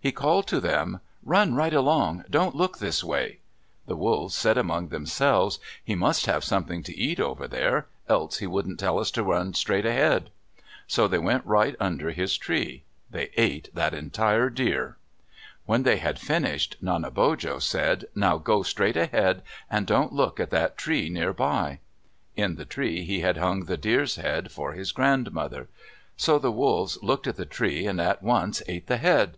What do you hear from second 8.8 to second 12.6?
tell us to run straight ahead." So they went right under his